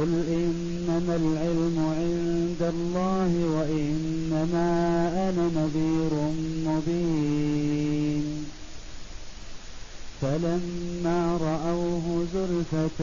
[0.00, 4.70] قل إنما العلم عند الله وإنما
[5.30, 6.14] أنا نذير
[6.70, 8.24] مبين
[10.20, 13.00] فلما رأوه زلفة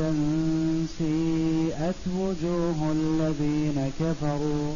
[0.98, 4.70] سيئت وجوه الذين كفروا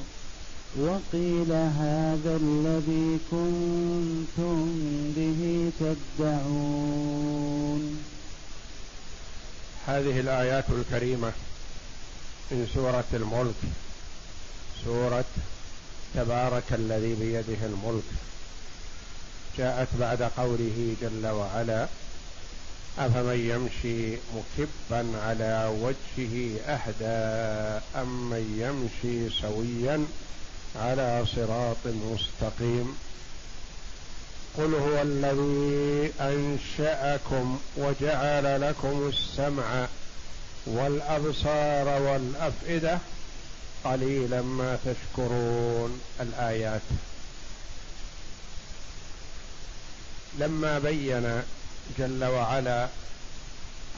[0.79, 4.69] وقيل هذا الذي كنتم
[5.15, 7.81] به تدعون
[9.85, 11.31] هذه الآيات الكريمة
[12.51, 13.55] من سورة الملك
[14.85, 15.25] سورة
[16.15, 18.03] تبارك الذي بيده الملك
[19.57, 21.87] جاءت بعد قوله جل وعلا
[22.99, 30.05] أفمن يمشي مكبا على وجهه أهدى أم من يمشي سويا
[30.81, 32.95] على صراط مستقيم
[34.57, 39.87] قل هو الذي أنشأكم وجعل لكم السمع
[40.67, 42.99] والابصار والافئده
[43.83, 46.81] قليلا ما تشكرون الايات
[50.39, 51.43] لما بين
[51.97, 52.87] جل وعلا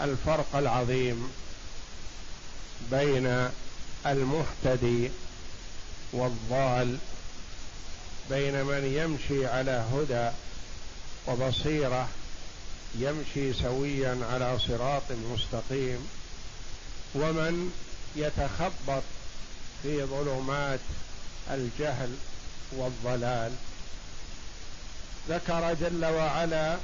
[0.02, 1.32] الفرق العظيم
[2.92, 3.50] بين
[4.06, 5.10] المهتدي
[6.14, 6.98] والضال
[8.30, 10.30] بين من يمشي على هدى
[11.28, 12.10] وبصيره
[13.00, 16.08] يمشي سويا على صراط مستقيم
[17.18, 17.72] ومن
[18.16, 19.04] يتخبط
[19.84, 20.80] في ظلمات
[21.52, 22.16] الجهل
[22.72, 23.52] والضلال
[25.30, 26.78] ذكر جل وعلا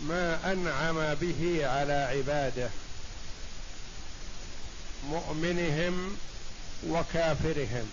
[0.00, 2.70] ما انعم به على عباده
[5.10, 6.16] مؤمنهم
[6.88, 7.90] وكافرهم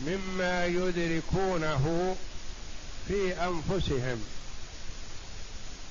[0.00, 2.16] مما يدركونه
[3.08, 4.24] في انفسهم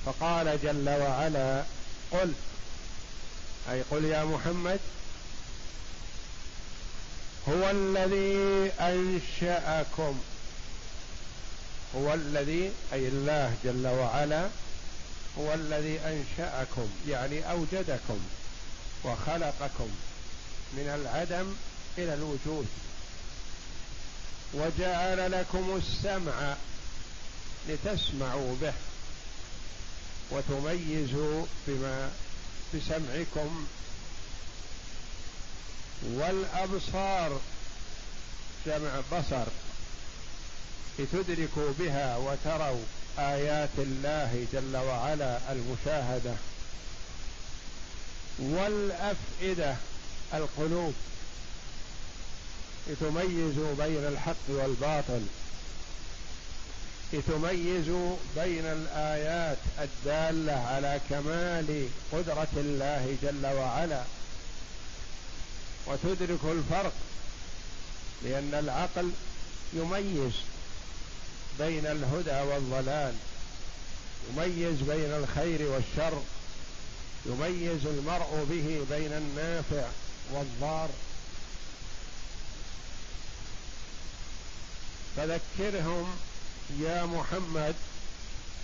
[0.04, 1.64] فقال جل وعلا
[2.12, 2.32] قل
[3.70, 4.80] أي قل يا محمد
[7.48, 10.18] هو الذي أنشأكم
[11.96, 14.48] هو الذي أي الله جل وعلا
[15.38, 18.18] هو الذي أنشأكم يعني أوجدكم
[19.04, 19.88] وخلقكم
[20.76, 21.54] من العدم
[21.98, 22.66] إلى الوجود
[24.54, 26.56] وجعل لكم السمع
[27.68, 28.72] لتسمعوا به
[30.30, 32.10] وتميزوا بما
[32.74, 33.64] بسمعكم
[36.04, 37.40] والابصار
[38.66, 39.44] جمع بصر
[40.98, 42.80] لتدركوا بها وتروا
[43.18, 46.34] ايات الله جل وعلا المشاهده
[48.38, 49.76] والافئده
[50.34, 50.94] القلوب
[52.88, 55.26] لتميزوا بين الحق والباطل
[57.12, 57.84] لتميز
[58.36, 64.02] بين الايات الداله على كمال قدره الله جل وعلا
[65.86, 66.92] وتدرك الفرق
[68.24, 69.10] لان العقل
[69.72, 70.32] يميز
[71.58, 73.14] بين الهدى والضلال
[74.36, 76.22] يميز بين الخير والشر
[77.26, 79.86] يميز المرء به بين النافع
[80.32, 80.88] والضار
[85.16, 86.16] فذكرهم
[86.80, 87.74] يا محمد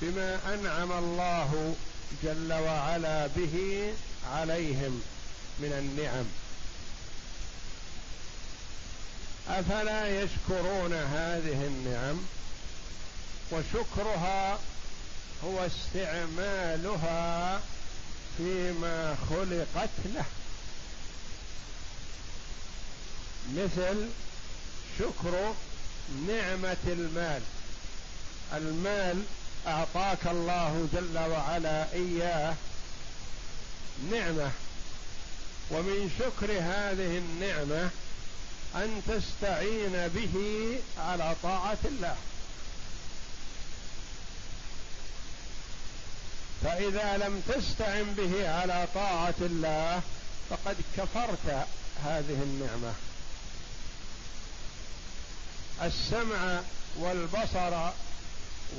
[0.03, 1.75] بما انعم الله
[2.23, 3.85] جل وعلا به
[4.33, 5.03] عليهم
[5.59, 6.25] من النعم
[9.59, 12.19] افلا يشكرون هذه النعم
[13.53, 14.59] وشكرها
[15.45, 17.61] هو استعمالها
[18.37, 20.25] فيما خلقت له
[23.55, 24.09] مثل
[24.99, 25.53] شكر
[26.29, 27.43] نعمه المال
[28.57, 29.23] المال
[29.67, 32.55] اعطاك الله جل وعلا اياه
[34.13, 34.51] نعمه
[35.71, 37.91] ومن شكر هذه النعمه
[38.75, 40.33] ان تستعين به
[40.99, 42.17] على طاعه الله
[46.65, 50.01] فاذا لم تستعن به على طاعه الله
[50.51, 51.67] فقد كفرت
[52.05, 52.93] هذه النعمه
[55.83, 56.61] السمع
[56.97, 57.91] والبصر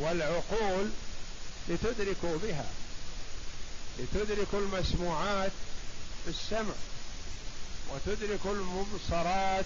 [0.02, 0.90] والعقول
[1.70, 2.66] لتدركوا بها
[4.00, 5.52] لتدركوا المسموعات
[6.26, 6.74] بالسمع
[7.96, 9.66] وتدركوا المبصرات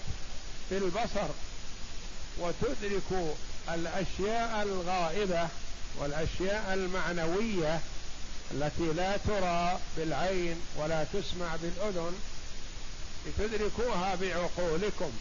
[0.70, 1.28] بالبصر
[2.38, 3.34] وتدركوا
[3.74, 5.48] الاشياء الغائبه
[5.98, 7.80] والاشياء المعنويه
[8.52, 12.12] التي لا ترى بالعين ولا تسمع بالاذن
[13.26, 15.12] لتدركوها بعقولكم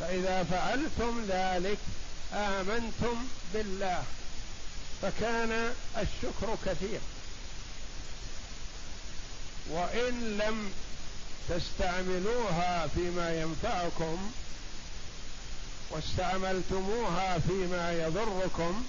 [0.00, 1.78] فإذا فعلتم ذلك
[2.34, 3.14] آمنتم
[3.54, 4.02] بالله
[5.02, 7.00] فكان الشكر كثير
[9.70, 10.70] وإن لم
[11.48, 14.30] تستعملوها فيما ينفعكم
[15.90, 18.84] واستعملتموها فيما يضركم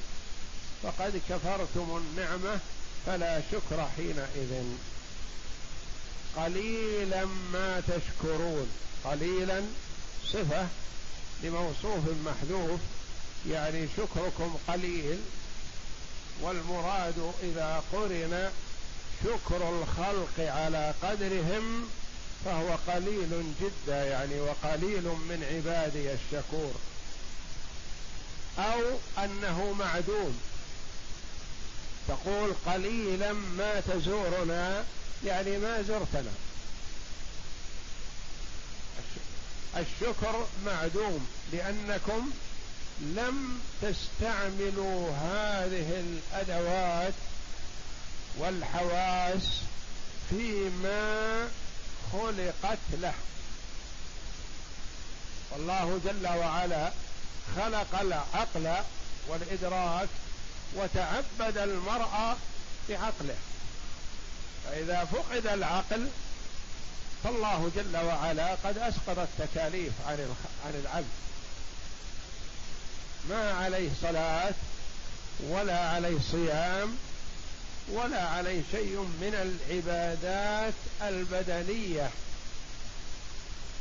[0.83, 2.59] فقد كفرتم النعمة
[3.05, 4.63] فلا شكر حينئذ
[6.37, 8.67] قليلا ما تشكرون
[9.05, 9.63] قليلا
[10.33, 10.67] صفة
[11.43, 12.79] لموصوف محذوف
[13.49, 15.19] يعني شكركم قليل
[16.41, 18.49] والمراد إذا قرن
[19.23, 21.89] شكر الخلق على قدرهم
[22.45, 26.71] فهو قليل جدا يعني وقليل من عبادي الشكور
[28.59, 28.81] أو
[29.23, 30.39] أنه معدوم
[32.07, 34.83] تقول قليلا ما تزورنا
[35.25, 36.31] يعني ما زرتنا
[39.79, 42.31] الشكر معدوم لأنكم
[43.01, 47.13] لم تستعملوا هذه الأدوات
[48.37, 49.41] والحواس
[50.29, 51.47] فيما
[52.13, 53.13] خلقت له
[55.51, 56.91] والله جل وعلا
[57.55, 58.75] خلق العقل
[59.27, 60.09] والإدراك
[60.75, 62.35] وتعبد المرأة
[62.89, 63.35] بعقله
[64.65, 66.09] فإذا فقد العقل
[67.23, 70.35] فالله جل وعلا قد اسقط التكاليف عن
[70.65, 71.05] عن العبد
[73.29, 74.53] ما عليه صلاه
[75.49, 76.95] ولا عليه صيام
[77.91, 79.33] ولا عليه شيء من
[79.67, 82.09] العبادات البدنيه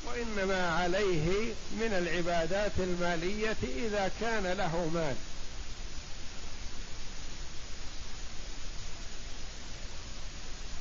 [0.06, 1.32] وانما عليه
[1.80, 5.16] من العبادات الماليه اذا كان له مال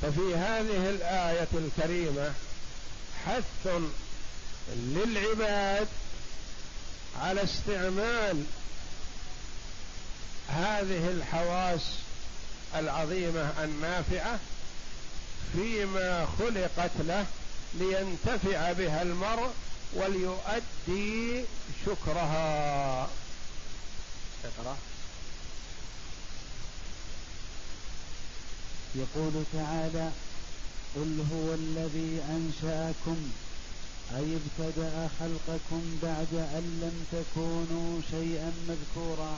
[0.05, 2.33] ففي هذه الآية الكريمة
[3.27, 3.67] حث
[4.75, 5.87] للعباد
[7.21, 8.43] على استعمال
[10.49, 11.81] هذه الحواس
[12.75, 14.39] العظيمة النافعة
[15.53, 17.25] فيما خلقت له
[17.73, 19.49] لينتفع بها المرء
[19.95, 21.43] وليؤدي
[21.85, 23.01] شكرها
[24.45, 24.77] اقرأ
[28.97, 30.11] يقول تعالى
[30.95, 33.17] قل هو الذي انشاكم
[34.15, 39.37] اي ابتدا خلقكم بعد ان لم تكونوا شيئا مذكورا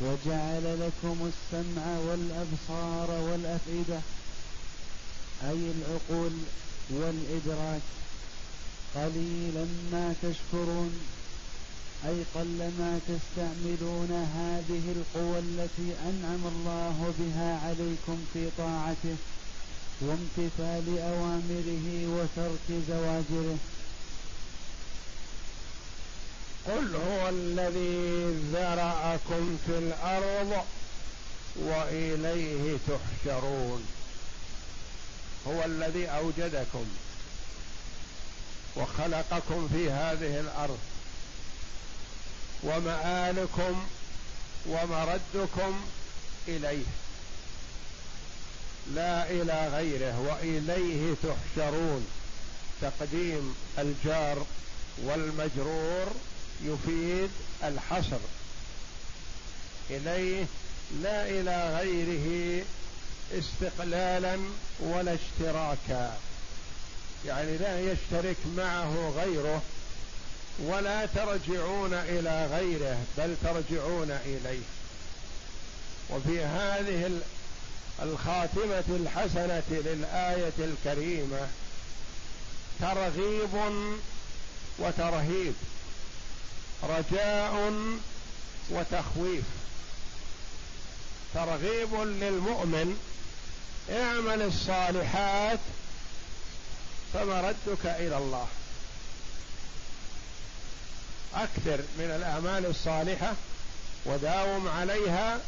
[0.00, 4.00] وجعل لكم السمع والابصار والافئده
[5.50, 6.32] اي العقول
[6.90, 7.82] والادراك
[8.94, 11.00] قليلا ما تشكرون
[12.08, 19.16] أي قلما تستعملون هذه القوى التي أنعم الله بها عليكم في طاعته
[20.00, 23.56] وامتثال أوامره وترك زواجره
[26.66, 30.64] قل هو الذي ذرأكم في الأرض
[31.56, 33.84] وإليه تحشرون
[35.46, 36.84] هو الذي أوجدكم
[38.76, 40.78] وخلقكم في هذه الأرض
[42.64, 43.84] ومآلكم
[44.66, 45.80] ومردكم
[46.48, 46.82] إليه
[48.94, 52.06] لا إلى غيره وإليه تحشرون
[52.82, 54.46] تقديم الجار
[55.02, 56.06] والمجرور
[56.64, 57.30] يفيد
[57.64, 58.18] الحصر
[59.90, 60.46] إليه
[61.02, 62.64] لا إلى غيره
[63.38, 64.36] استقلالا
[64.80, 66.16] ولا اشتراكا
[67.26, 69.62] يعني لا يشترك معه غيره
[70.60, 74.64] ولا ترجعون الى غيره بل ترجعون اليه
[76.10, 77.10] وفي هذه
[78.02, 81.48] الخاتمه الحسنه للايه الكريمه
[82.80, 83.50] ترغيب
[84.78, 85.54] وترهيب
[86.82, 87.72] رجاء
[88.70, 89.44] وتخويف
[91.34, 92.98] ترغيب للمؤمن
[93.90, 95.58] اعمل الصالحات
[97.14, 98.48] فمردك الى الله
[101.34, 103.32] أكثر من الأعمال الصالحة
[104.04, 105.40] وداوم عليها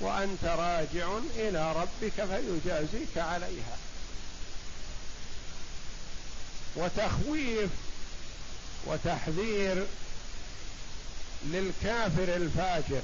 [0.00, 3.76] وأنت راجع إلى ربك فيجازيك عليها
[6.76, 7.70] وتخويف
[8.86, 9.84] وتحذير
[11.44, 13.02] للكافر الفاجر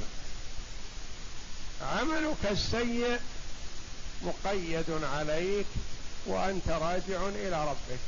[1.83, 3.19] عملك السيء
[4.23, 4.85] مقيد
[5.15, 5.67] عليك
[6.27, 7.99] وانت راجع الى ربك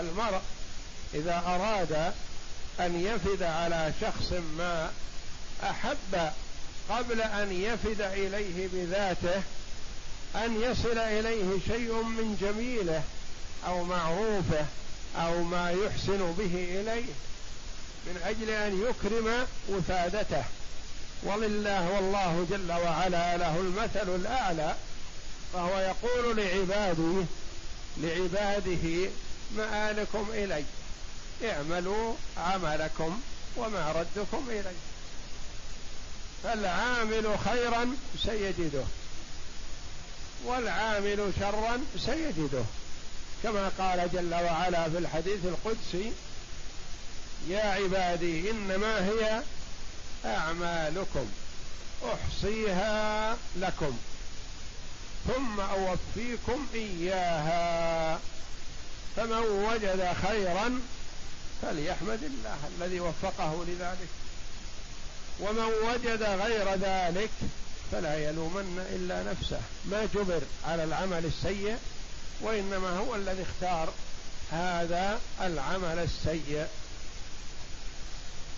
[0.00, 0.40] المرء
[1.14, 2.12] إذا أراد
[2.80, 4.90] أن يفد على شخص ما
[5.62, 6.30] أحب
[6.90, 9.42] قبل أن يفد إليه بذاته
[10.44, 13.02] أن يصل إليه شيء من جميله
[13.66, 14.66] أو معروفه
[15.16, 17.12] أو ما يحسن به إليه
[18.06, 20.44] من أجل أن يكرم وفادته
[21.22, 24.74] ولله والله جل وعلا له المثل الأعلى
[25.52, 27.24] فهو يقول لعباده
[27.96, 29.06] لعباده
[29.56, 30.64] مآلكم إلي
[31.44, 33.20] اعملوا عملكم
[33.56, 34.72] وما ردكم إلي
[36.44, 38.84] فالعامل خيرا سيجده
[40.46, 42.62] والعامل شرا سيجده
[43.42, 46.12] كما قال جل وعلا في الحديث القدسي
[47.48, 49.42] يا عبادي انما هي
[50.24, 51.26] اعمالكم
[52.04, 53.96] احصيها لكم
[55.26, 58.18] ثم اوفيكم اياها
[59.16, 60.80] فمن وجد خيرا
[61.62, 64.08] فليحمد الله الذي وفقه لذلك
[65.40, 67.30] ومن وجد غير ذلك
[67.92, 71.76] فلا يلومن الا نفسه ما جبر على العمل السيء
[72.40, 73.92] وانما هو الذي اختار
[74.52, 76.66] هذا العمل السيء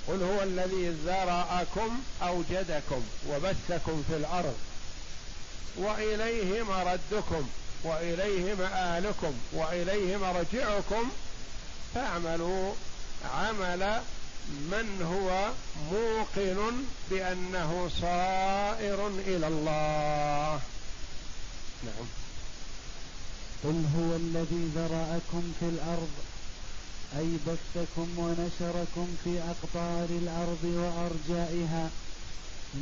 [0.08, 4.54] قل هو الذي ذرأكم أوجدكم وبثكم في الأرض
[5.76, 7.48] وإليه مردكم
[7.84, 11.04] واليه مآلكم واليه مرجعكم
[11.94, 12.72] فاعملوا
[13.34, 14.00] عمل
[14.48, 15.50] من هو
[15.92, 20.60] موقن بانه صائر الى الله
[21.84, 22.06] نعم
[23.64, 26.10] قل هو الذي ذرأكم في الأرض
[27.18, 31.90] أي بثكم ونشركم في أقطار الأرض وأرجائها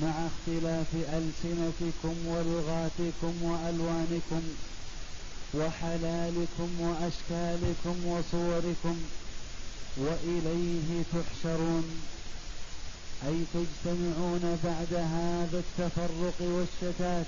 [0.02, 4.42] مع اختلاف ألسنتكم ولغاتكم وألوانكم
[5.56, 8.96] وحلالكم واشكالكم وصوركم
[9.96, 11.84] واليه تحشرون
[13.26, 17.26] اي تجتمعون بعد هذا التفرق والشتات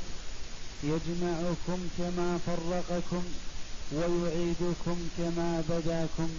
[0.85, 3.25] يجمعكم كما فرقكم
[3.92, 6.30] ويعيدكم كما بداكم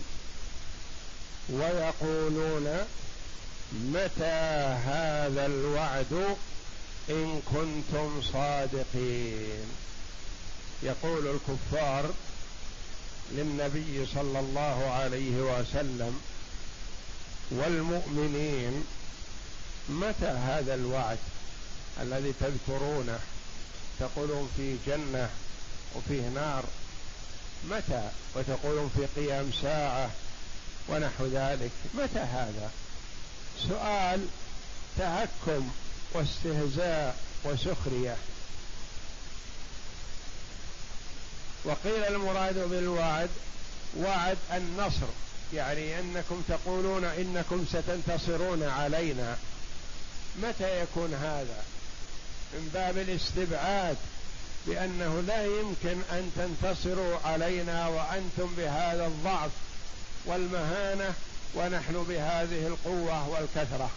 [1.49, 2.77] ويقولون
[3.73, 4.39] متى
[4.91, 6.13] هذا الوعد
[7.09, 9.65] ان كنتم صادقين
[10.83, 12.11] يقول الكفار
[13.31, 16.21] للنبي صلى الله عليه وسلم
[17.51, 18.85] والمؤمنين
[19.89, 21.17] متى هذا الوعد
[22.01, 23.19] الذي تذكرونه
[23.99, 25.29] تقولون في جنة
[25.95, 26.63] وفيه نار
[27.71, 30.09] متى وتقولون في قيام ساعة
[30.89, 32.71] ونحو ذلك متى هذا
[33.69, 34.25] سؤال
[34.97, 35.69] تهكم
[36.13, 38.15] واستهزاء وسخرية
[41.65, 43.29] وقيل المراد بالوعد
[43.97, 45.05] وعد النصر
[45.53, 49.37] يعني انكم تقولون انكم ستنتصرون علينا
[50.43, 51.63] متى يكون هذا
[52.53, 53.97] من باب الاستبعاد
[54.67, 59.49] بانه لا يمكن ان تنتصروا علينا وانتم بهذا الضعف
[60.25, 61.13] والمهانه
[61.55, 63.89] ونحن بهذه القوه والكثره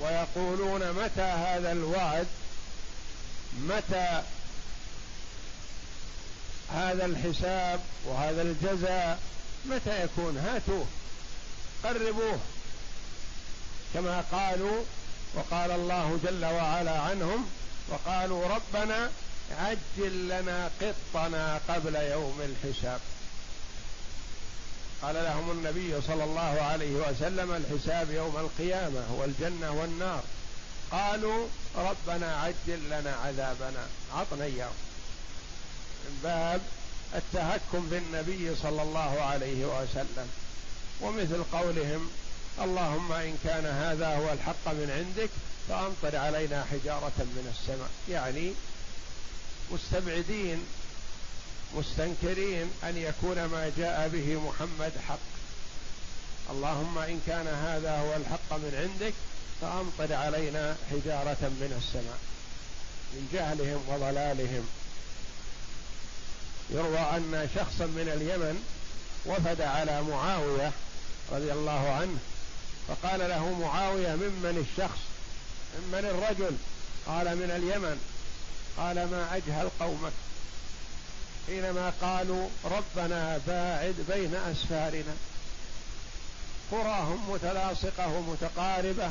[0.00, 2.26] ويقولون متى هذا الوعد
[3.60, 4.22] متى
[6.70, 9.18] هذا الحساب وهذا الجزاء
[9.64, 10.84] متى يكون هاتوه
[11.84, 12.38] قربوه
[13.94, 14.82] كما قالوا
[15.34, 17.46] وقال الله جل وعلا عنهم
[17.88, 19.10] وقالوا ربنا
[19.60, 23.00] عجل لنا قطنا قبل يوم الحساب
[25.02, 30.22] قال لهم النبي صلى الله عليه وسلم الحساب يوم القيامه والجنه والنار
[30.90, 34.70] قالوا ربنا عجل لنا عذابنا عطنا اياه
[36.04, 36.60] من باب
[37.14, 40.28] التهكم بالنبي صلى الله عليه وسلم
[41.00, 42.10] ومثل قولهم
[42.64, 45.30] اللهم ان كان هذا هو الحق من عندك
[45.68, 48.52] فامطر علينا حجاره من السماء يعني
[49.70, 50.64] مستبعدين
[51.76, 55.18] مستنكرين ان يكون ما جاء به محمد حق
[56.50, 59.14] اللهم ان كان هذا هو الحق من عندك
[59.60, 62.18] فامطر علينا حجاره من السماء
[63.12, 64.68] من جهلهم وضلالهم
[66.70, 68.62] يروى أن شخصا من اليمن
[69.26, 70.72] وفد على معاوية
[71.32, 72.18] رضي الله عنه
[72.88, 74.98] فقال له معاوية ممن الشخص
[75.76, 76.56] ممن الرجل
[77.06, 78.00] قال من اليمن
[78.76, 80.12] قال ما أجهل قومك
[81.46, 85.14] حينما قالوا ربنا باعد بين أسفارنا
[86.72, 89.10] قراهم متلاصقة ومتقاربة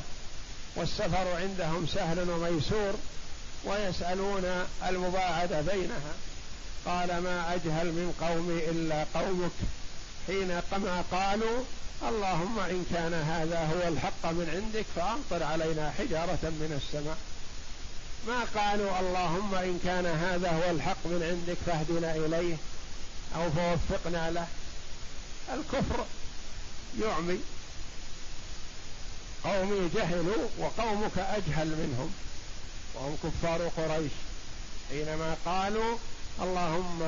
[0.75, 2.93] والسفر عندهم سهل وميسور
[3.65, 6.13] ويسألون المباعدة بينها
[6.85, 9.51] قال ما أجهل من قومي إلا قومك
[10.27, 11.63] حين كما قالوا
[12.09, 17.17] اللهم إن كان هذا هو الحق من عندك فأمطر علينا حجارة من السماء
[18.27, 22.57] ما قالوا اللهم إن كان هذا هو الحق من عندك فاهدنا إليه
[23.35, 24.47] أو فوفقنا له
[25.53, 26.05] الكفر
[26.99, 27.39] يعمي
[29.43, 32.11] قومي جهلوا وقومك أجهل منهم
[32.95, 34.11] وهم كفار قريش
[34.89, 35.97] حينما قالوا
[36.39, 37.01] اللهم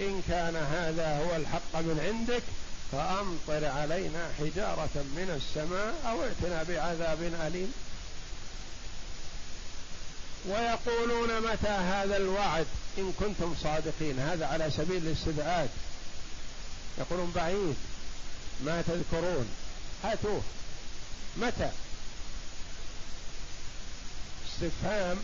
[0.00, 2.42] إن كان هذا هو الحق من عندك
[2.92, 7.72] فأمطر علينا حجارة من السماء أو ائتنا بعذاب أليم
[10.48, 12.66] ويقولون متى هذا الوعد
[12.98, 15.68] إن كنتم صادقين هذا على سبيل الاستبعاد
[16.98, 17.76] يقولون بعيد
[18.64, 19.46] ما تذكرون
[20.04, 20.42] هاتوه
[21.36, 21.70] متى
[24.48, 25.16] استفهام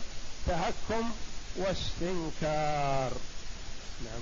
[0.47, 1.09] تهكم
[1.55, 3.11] واستنكار
[4.03, 4.21] نعم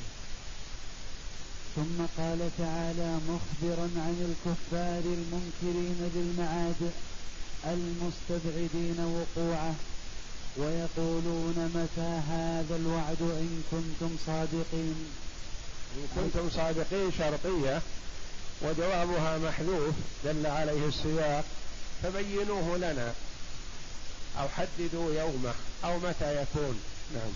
[1.76, 6.92] ثم قال تعالى مخبرا عن الكفار المنكرين بالمعاد
[7.66, 9.76] المستبعدين وقوعه
[10.58, 14.96] ويقولون متى هذا الوعد إن كنتم صادقين
[15.96, 17.82] إن كنتم صادقين شرطية
[18.62, 21.46] وجوابها محذوف دل عليه السياق
[22.04, 23.14] فبينوه لنا
[24.40, 25.54] أو حددوا يومه
[25.86, 26.80] أو متى يكون
[27.14, 27.32] نعم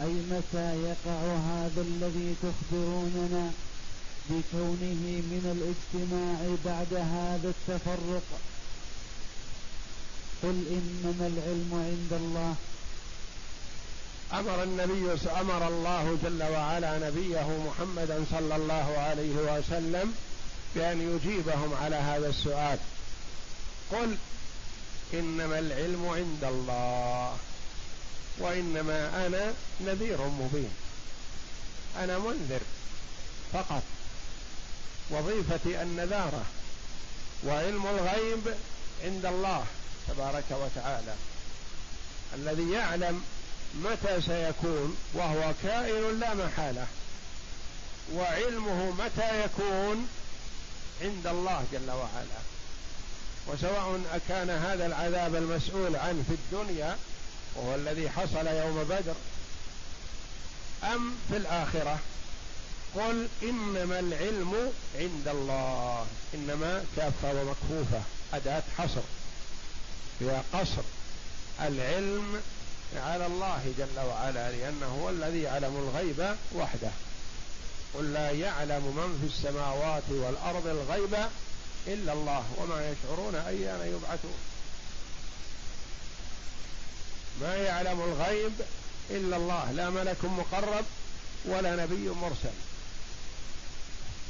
[0.00, 3.50] أي متى يقع هذا الذي تخبروننا
[4.30, 8.22] بكونه من الاجتماع بعد هذا التفرق
[10.42, 12.54] قل إنما العلم عند الله
[14.40, 20.14] أمر النبي أمر الله جل وعلا نبيه محمدا صلى الله عليه وسلم
[20.74, 22.78] بأن يجيبهم على هذا السؤال
[23.92, 24.16] قل
[25.14, 27.36] إنما العلم عند الله
[28.38, 30.70] وإنما أنا نذير مبين
[31.98, 32.60] أنا منذر
[33.52, 33.82] فقط
[35.10, 36.42] وظيفتي النذارة
[37.46, 38.54] وعلم الغيب
[39.04, 39.64] عند الله
[40.08, 41.14] تبارك وتعالى
[42.34, 43.22] الذي يعلم
[43.74, 46.86] متى سيكون وهو كائن لا محالة
[48.14, 50.08] وعلمه متى يكون
[51.02, 52.40] عند الله جل وعلا
[53.46, 56.96] وسواء أكان هذا العذاب المسؤول عنه في الدنيا
[57.62, 59.14] وهو الذي حصل يوم بدر
[60.94, 61.98] أم في الآخرة
[62.94, 68.02] قل إنما العلم عند الله إنما كافة ومكفوفة
[68.34, 69.00] أداة حصر
[70.18, 70.82] فيها قصر
[71.60, 72.40] العلم
[72.96, 76.90] على الله جل وعلا لأنه هو الذي يعلم الغيب وحده
[77.94, 81.14] قل لا يعلم من في السماوات والأرض الغيب
[81.86, 84.34] إلا الله وما يشعرون أيان يبعثون
[87.42, 88.52] ما يعلم الغيب
[89.10, 90.84] إلا الله لا ملك مقرب
[91.44, 92.54] ولا نبي مرسل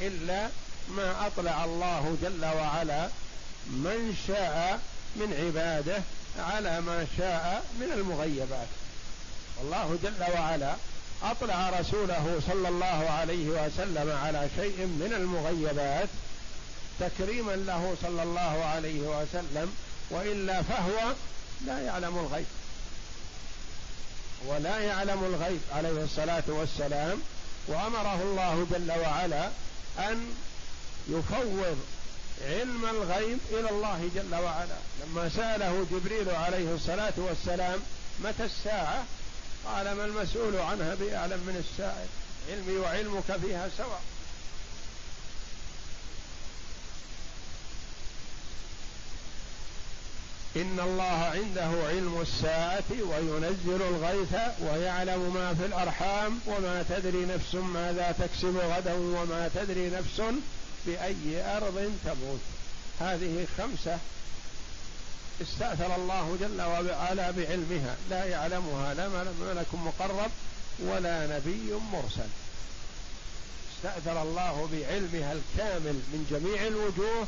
[0.00, 0.48] إلا
[0.96, 3.08] ما أطلع الله جل وعلا
[3.66, 4.80] من شاء
[5.16, 6.02] من عباده
[6.38, 8.66] على ما شاء من المغيبات
[9.62, 10.74] الله جل وعلا
[11.22, 16.08] أطلع رسوله صلى الله عليه وسلم على شيء من المغيبات
[17.00, 19.74] تكريما له صلى الله عليه وسلم
[20.10, 21.12] وإلا فهو
[21.66, 22.46] لا يعلم الغيب
[24.46, 27.18] ولا يعلم الغيب عليه الصلاه والسلام
[27.68, 29.50] وامره الله جل وعلا
[29.98, 30.34] ان
[31.08, 31.78] يفوض
[32.44, 37.80] علم الغيب الى الله جل وعلا لما ساله جبريل عليه الصلاه والسلام
[38.24, 39.04] متى الساعه
[39.66, 42.08] قال ما المسؤول عنها باعلم من السائل
[42.50, 44.00] علمي وعلمك فيها سواء
[50.58, 58.14] إن الله عنده علم الساعة وينزل الغيث ويعلم ما في الأرحام وما تدري نفس ماذا
[58.18, 60.22] تكسب غدا وما تدري نفس
[60.86, 62.40] بأي أرض تموت
[63.00, 63.98] هذه خمسة
[65.42, 69.08] استأثر الله جل وعلا بعلمها لا يعلمها لا
[69.48, 70.30] ملك مقرب
[70.80, 72.28] ولا نبي مرسل
[73.76, 77.26] استأثر الله بعلمها الكامل من جميع الوجوه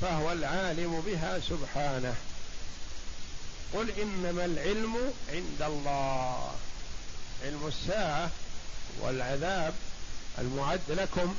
[0.00, 2.14] فهو العالم بها سبحانه
[3.74, 4.96] قل انما العلم
[5.32, 6.54] عند الله
[7.44, 8.30] علم الساعه
[9.00, 9.74] والعذاب
[10.38, 11.34] المعد لكم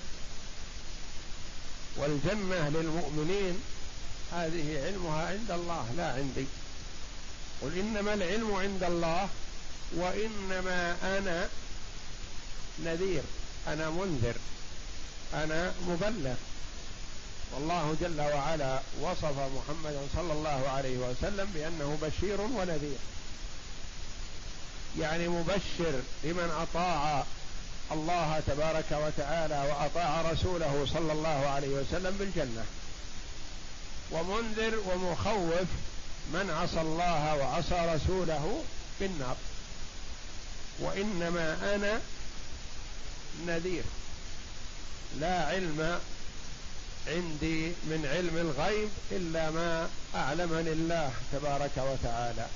[1.98, 3.62] والجنه للمؤمنين
[4.34, 6.46] هذه علمها عند الله لا عندي
[7.62, 9.30] قل انما العلم عند الله
[9.96, 11.50] وانما انا
[12.86, 13.22] نذير
[13.68, 14.36] انا منذر
[15.34, 16.36] انا مبلغ
[17.56, 22.98] والله جل وعلا وصف محمدا صلى الله عليه وسلم بأنه بشير ونذير
[25.00, 27.24] يعني مبشر لمن أطاع
[27.92, 32.66] الله تبارك وتعالى وأطاع رسوله صلى الله عليه وسلم بالجنة
[34.12, 35.68] ومنذر ومخوف
[36.34, 38.64] من عصى الله وعصى رسوله
[39.00, 39.36] بالنار
[40.80, 42.00] وإنما أنا
[43.48, 43.84] نذير
[45.20, 46.00] لا علم
[47.12, 52.48] عندي من علم الغيب الا ما اعلمني الله تبارك وتعالى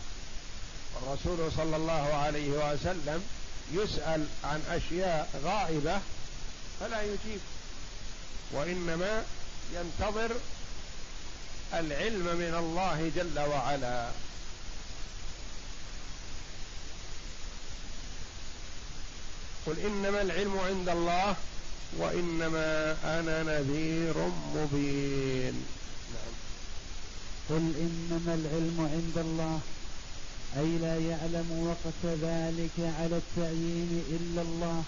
[0.95, 3.23] والرسول صلى الله عليه وسلم
[3.73, 5.99] يسال عن اشياء غائبه
[6.79, 7.39] فلا يجيب
[8.51, 9.23] وانما
[9.73, 10.31] ينتظر
[11.73, 14.09] العلم من الله جل وعلا
[19.65, 21.35] قل انما العلم عند الله
[21.99, 24.13] وانما انا نذير
[24.55, 25.53] مبين
[26.13, 26.29] نعم.
[27.49, 29.59] قل انما العلم عند الله
[30.59, 34.83] اي لا يعلم وقت ذلك على التعيين الا الله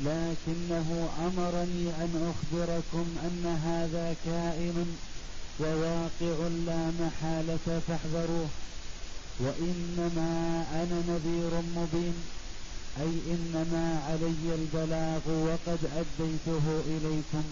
[0.00, 4.96] لكنه امرني ان اخبركم ان هذا كائن
[5.60, 8.48] وواقع لا محاله فاحذروه
[9.40, 12.14] وانما انا نذير مبين
[13.00, 17.44] أي إنما علي البلاغ وقد أديته إليكم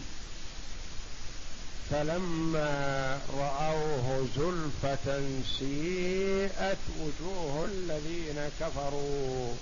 [1.90, 5.20] فلما رأوه زلفة
[5.58, 9.54] سيئت وجوه الذين كفروا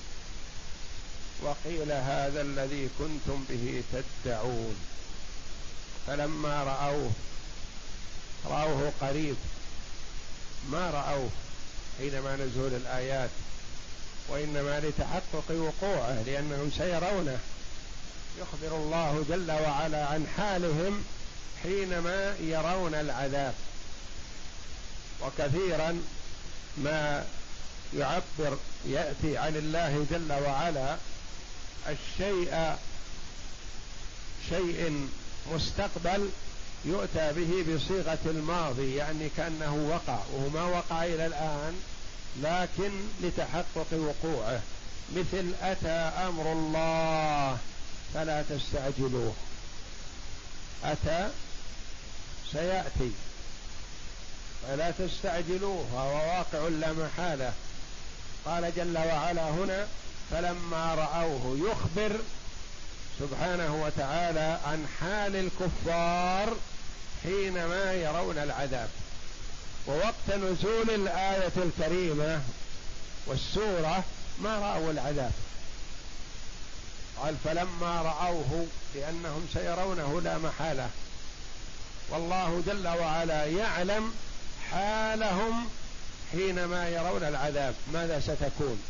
[1.42, 4.76] وقيل هذا الذي كنتم به تدعون
[6.06, 7.10] فلما رأوه
[8.46, 9.36] رأوه قريب
[10.70, 11.30] ما رأوه
[11.98, 13.30] حينما نزول الآيات
[14.28, 17.38] وإنما لتحقق وقوعه لأنهم سيرونه
[18.40, 21.04] يخبر الله جل وعلا عن حالهم
[21.62, 23.54] حينما يرون العذاب
[25.22, 26.02] وكثيرا
[26.78, 27.24] ما
[27.96, 28.56] يعبر
[28.88, 30.96] ياتي عن الله جل وعلا
[31.88, 32.76] الشيء
[34.48, 35.08] شيء
[35.52, 36.30] مستقبل
[36.84, 41.82] يؤتى به بصيغه الماضي يعني كانه وقع وهو ما وقع الى الان
[42.36, 42.90] لكن
[43.20, 44.60] لتحقق وقوعه
[45.16, 47.58] مثل أتى أمر الله
[48.14, 49.32] فلا تستعجلوه
[50.84, 51.28] أتى
[52.52, 53.10] سيأتي
[54.68, 57.52] فلا تستعجلوه هو واقع لا محالة
[58.44, 59.86] قال جل وعلا هنا
[60.30, 62.16] فلما رأوه يخبر
[63.20, 66.56] سبحانه وتعالى عن حال الكفار
[67.22, 68.88] حينما يرون العذاب
[69.86, 72.40] ووقت نزول الآية الكريمة
[73.26, 74.04] والسورة
[74.40, 75.32] ما رأوا العذاب
[77.16, 80.88] قال فلما رأوه لأنهم سيرونه لا محالة
[82.10, 84.12] والله جل وعلا يعلم
[84.70, 85.68] حالهم
[86.32, 88.82] حينما يرون العذاب ماذا ستكون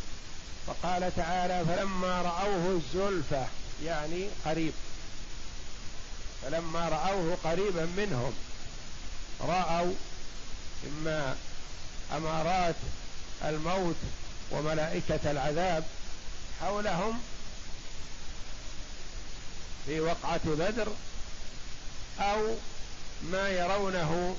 [0.67, 3.47] فقال تعالى فلما رأوه الزلفة
[3.85, 4.73] يعني قريب
[6.43, 8.33] فلما رأوه قريبا منهم
[9.41, 9.93] رأوا
[10.91, 11.37] إما
[12.17, 12.75] أمارات
[13.45, 13.97] الموت
[14.51, 15.85] وملائكة العذاب
[16.61, 17.21] حولهم
[19.87, 20.89] في وقعة بدر
[22.21, 22.55] أو
[23.31, 24.37] ما يرونه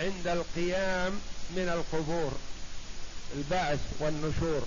[0.00, 1.12] عند القيام
[1.50, 2.32] من القبور
[3.36, 4.62] البعث والنشور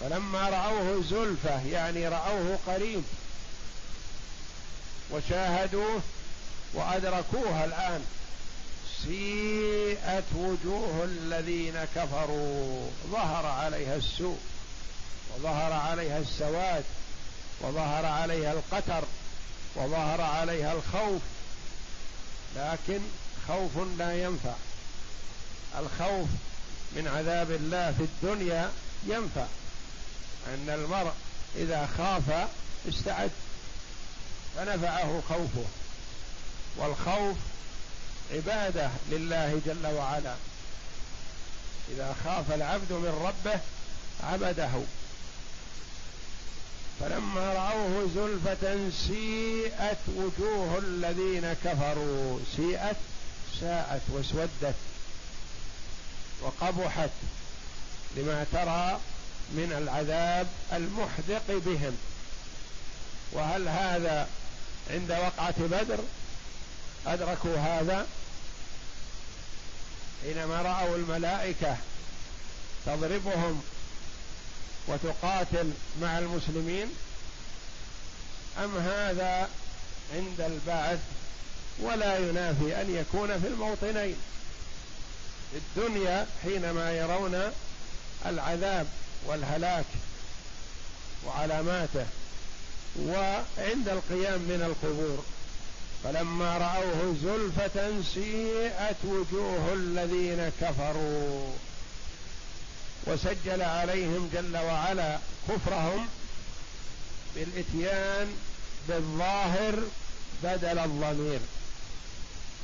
[0.00, 3.02] فلما رأوه زلفة يعني رأوه قريب
[5.10, 6.00] وشاهدوه
[6.74, 8.04] وأدركوها الآن
[9.04, 14.38] سيئت وجوه الذين كفروا ظهر عليها السوء
[15.36, 16.84] وظهر عليها السواد
[17.60, 19.04] وظهر عليها القتر
[19.76, 21.22] وظهر عليها الخوف
[22.56, 23.00] لكن
[23.48, 24.54] خوف لا ينفع
[25.78, 26.28] الخوف
[26.96, 28.70] من عذاب الله في الدنيا
[29.06, 29.46] ينفع
[30.54, 31.12] ان المرء
[31.56, 32.48] اذا خاف
[32.88, 33.30] استعد
[34.56, 35.64] فنفعه خوفه
[36.76, 37.36] والخوف
[38.32, 40.34] عباده لله جل وعلا
[41.90, 43.60] اذا خاف العبد من ربه
[44.22, 44.70] عبده
[47.00, 52.96] فلما راوه زلفه سيئت وجوه الذين كفروا سيئت
[53.60, 54.74] ساءت واسودت
[56.42, 57.10] وقبحت
[58.16, 59.00] لما ترى
[59.52, 61.96] من العذاب المحدق بهم
[63.32, 64.26] وهل هذا
[64.90, 65.98] عند وقعه بدر
[67.06, 68.06] أدركوا هذا
[70.22, 71.76] حينما رأوا الملائكة
[72.86, 73.62] تضربهم
[74.88, 75.70] وتقاتل
[76.02, 76.86] مع المسلمين
[78.64, 79.48] أم هذا
[80.14, 81.00] عند البعث
[81.80, 84.16] ولا ينافي أن يكون في الموطنين
[85.52, 87.38] في الدنيا حينما يرون
[88.26, 88.86] العذاب
[89.26, 89.84] والهلاك
[91.26, 92.06] وعلاماته
[93.00, 95.24] وعند القيام من القبور
[96.04, 101.48] فلما رأوه زلفة سيئت وجوه الذين كفروا
[103.06, 106.06] وسجل عليهم جل وعلا كفرهم
[107.36, 108.34] بالإتيان
[108.88, 109.74] بالظاهر
[110.44, 111.40] بدل الضمير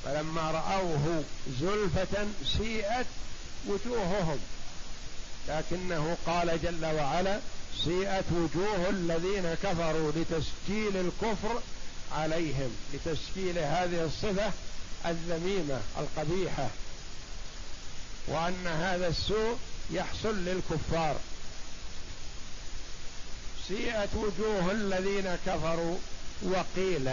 [0.05, 1.25] فلما رأوه
[1.61, 2.27] زلفة
[2.59, 3.07] سيئت
[3.67, 4.39] وجوههم
[5.49, 7.41] لكنه قال جل وعلا
[7.85, 11.61] سيئت وجوه الذين كفروا لتسجيل الكفر
[12.13, 14.53] عليهم لتشكيل هذه الصفة
[15.07, 16.69] الذميمة القبيحة
[18.27, 19.59] وأن هذا السوء
[19.91, 21.17] يحصل للكفار
[23.69, 25.99] سيئت وجوه الذين كفروا
[26.43, 27.09] وقيل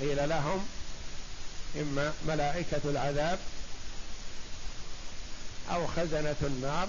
[0.00, 0.66] قيل لهم
[1.80, 3.38] إما ملائكة العذاب
[5.70, 6.88] أو خزنة النار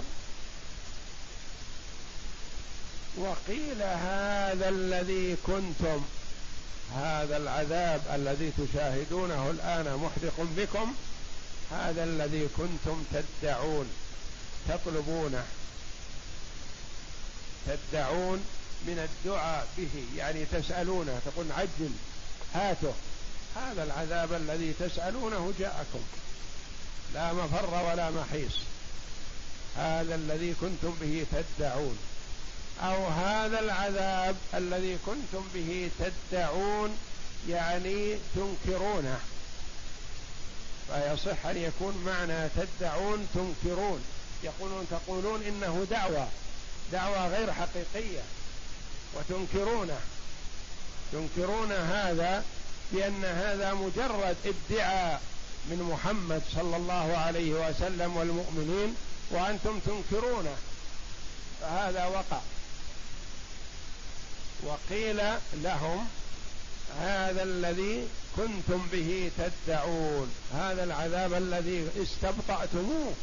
[3.18, 6.02] وقيل هذا الذي كنتم
[6.96, 10.94] هذا العذاب الذي تشاهدونه الآن محدق بكم
[11.72, 13.86] هذا الذي كنتم تدعون
[14.70, 15.44] تطلبونه
[17.68, 18.46] تدعون
[18.88, 21.92] من الدعاء به يعني تسألونه تقول عجل
[22.56, 22.94] هاته
[23.56, 26.00] هذا العذاب الذي تسألونه جاءكم
[27.14, 28.54] لا مفر ولا محيص
[29.78, 31.98] هذا الذي كنتم به تدعون
[32.84, 36.98] او هذا العذاب الذي كنتم به تدعون
[37.50, 39.20] يعني تنكرونه
[40.88, 44.04] فيصح ان يكون معنى تدعون تنكرون
[44.44, 46.28] يقولون تقولون انه دعوه
[46.92, 48.22] دعوه غير حقيقيه
[49.14, 50.00] وتنكرونه
[51.12, 52.44] تنكرون هذا
[52.92, 55.22] بان هذا مجرد ادعاء
[55.70, 58.96] من محمد صلى الله عليه وسلم والمؤمنين
[59.32, 60.56] وانتم تنكرونه
[61.62, 62.40] فهذا وقع
[64.64, 65.22] وقيل
[65.54, 66.08] لهم
[67.02, 73.14] هذا الذي كنتم به تدعون هذا العذاب الذي استبطأتموه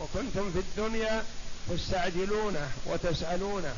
[0.00, 1.24] وكنتم في الدنيا
[1.70, 3.72] تستعجلونه وتسألونه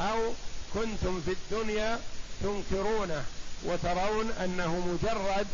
[0.00, 0.32] أو
[0.74, 1.98] كنتم في الدنيا
[2.42, 3.24] تنكرونه
[3.64, 5.46] وترون أنه مجرد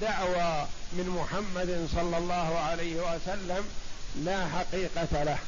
[0.00, 3.64] دعوى من محمد صلى الله عليه وسلم
[4.24, 5.38] لا حقيقة له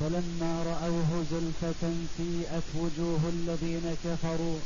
[0.00, 1.84] فلما رأوه زلفة
[2.16, 4.58] سيئت وجوه الذين كفروا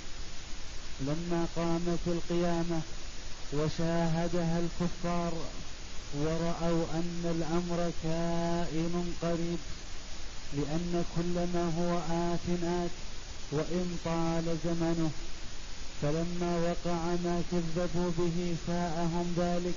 [1.01, 2.81] لما قامت القيامة
[3.53, 5.33] وشاهدها الكفار
[6.21, 9.59] ورأوا أن الأمر كائن قريب
[10.57, 11.99] لأن كل ما هو
[12.33, 12.49] آت
[12.83, 12.91] آت
[13.53, 15.11] وإن طال زمنه
[16.03, 19.75] فلما وقع ما كذبوا به ساءهم ذلك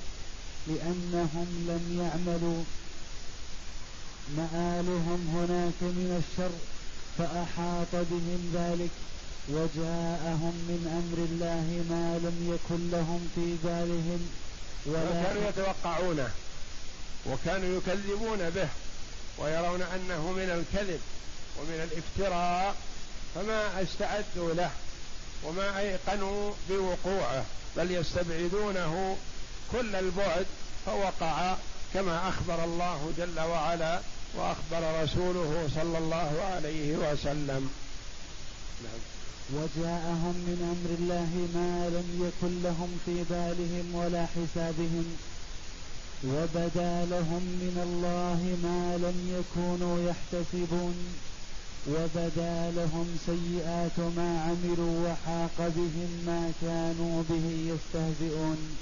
[0.68, 2.64] لأنهم لم يعملوا
[4.38, 6.52] مآلهم هناك من الشر
[7.18, 8.90] فأحاط بهم ذلك
[9.50, 14.30] وجاءهم من أمر الله ما لم يكن لهم في بالهم
[14.86, 16.30] ولا كانوا يتوقعونه
[17.30, 18.70] وكانوا يكذبون به
[19.38, 21.00] ويرون أنه من الكذب
[21.60, 22.76] ومن الافتراء
[23.36, 24.72] فما استعدوا له
[25.44, 27.46] وما أيقنوا بوقوعه
[27.78, 29.18] بل يستبعدونه
[29.72, 30.46] كل البعد
[30.86, 31.56] فوقع
[31.94, 34.00] كما أخبر الله جل وعلا
[34.38, 37.70] واخبر رسوله صلى الله عليه وسلم
[38.84, 39.02] نعم.
[39.54, 45.06] وجاءهم من امر الله ما لم يكن لهم في بالهم ولا حسابهم
[46.24, 50.96] وبدا لهم من الله ما لم يكونوا يحتسبون
[51.88, 58.76] وبدا لهم سيئات ما عملوا وحاق بهم ما كانوا به يستهزئون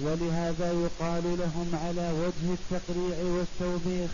[0.00, 4.10] ولهذا يقال لهم على وجه التقريع والتوبيخ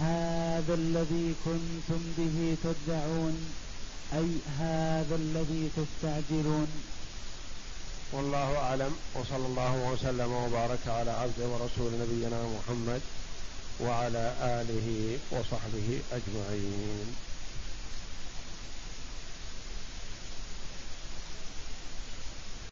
[0.00, 3.50] هذا الذي كنتم به تدعون
[4.14, 4.26] أي
[4.58, 6.66] هذا الذي تستعجلون
[8.12, 13.00] والله أعلم وصلى الله وسلم وبارك على عبد ورسول نبينا محمد
[13.80, 17.35] وعلى آله وصحبه أجمعين